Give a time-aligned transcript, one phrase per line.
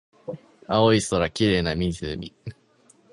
[0.67, 2.25] 青い空、綺麗な湖